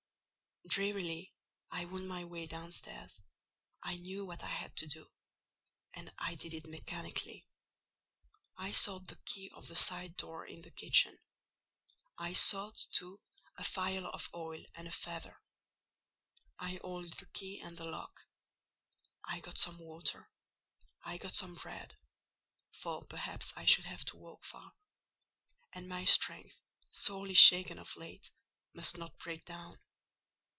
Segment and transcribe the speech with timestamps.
[0.69, 1.33] Drearily
[1.71, 3.19] I wound my way downstairs:
[3.83, 5.09] I knew what I had to do,
[5.93, 7.45] and I did it mechanically.
[8.57, 11.17] I sought the key of the side door in the kitchen;
[12.17, 13.19] I sought, too,
[13.57, 15.41] a phial of oil and a feather;
[16.59, 18.21] I oiled the key and the lock.
[19.25, 20.29] I got some water,
[21.03, 21.97] I got some bread:
[22.71, 24.73] for perhaps I should have to walk far;
[25.73, 26.61] and my strength,
[26.91, 28.31] sorely shaken of late,
[28.73, 29.81] must not break down.